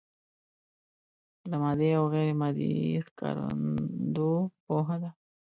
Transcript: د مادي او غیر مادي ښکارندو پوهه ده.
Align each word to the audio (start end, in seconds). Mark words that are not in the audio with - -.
د 1.49 1.51
مادي 1.63 1.89
او 1.99 2.05
غیر 2.13 2.29
مادي 2.41 2.71
ښکارندو 3.05 4.31
پوهه 4.65 4.95
ده. 5.03 5.11